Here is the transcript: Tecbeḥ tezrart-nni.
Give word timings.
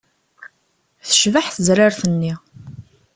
Tecbeḥ 1.07 1.47
tezrart-nni. 1.49 2.33